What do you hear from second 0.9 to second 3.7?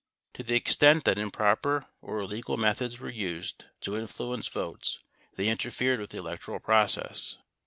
that im proper or illegal methods were used